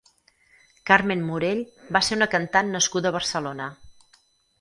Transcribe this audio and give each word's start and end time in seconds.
Carmen 0.91 1.19
Morell 1.27 1.61
va 1.97 2.01
ser 2.07 2.17
una 2.19 2.27
cantant 2.31 2.73
nascuda 2.77 3.13
a 3.13 3.17
Barcelona. 3.17 3.69